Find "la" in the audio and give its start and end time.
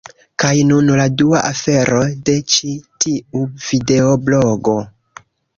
0.99-1.05